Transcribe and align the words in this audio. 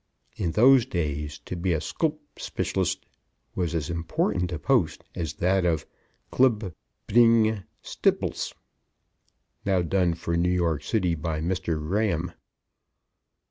In 0.35 0.53
those 0.53 0.87
days, 0.87 1.37
to 1.45 1.55
be 1.55 1.73
a 1.73 1.77
sclp 1.79 2.17
spclst 2.35 2.97
was 3.53 3.75
as 3.75 3.91
important 3.91 4.51
a 4.51 4.57
post 4.57 5.03
as 5.13 5.35
that 5.35 5.63
of 5.63 5.85
"clb 6.33 6.73
bdg 7.07 7.65
stbls" 7.83 8.55
(now 9.63 9.83
done 9.83 10.15
for 10.15 10.35
New 10.35 10.49
York 10.49 10.81
City 10.81 11.13
by 11.13 11.39
Mr. 11.39 11.77
Graham). 11.77 12.31